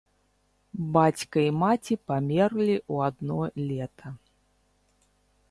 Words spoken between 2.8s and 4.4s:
ў адно лета.